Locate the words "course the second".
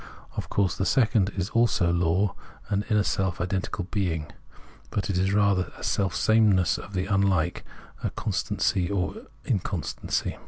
0.49-1.29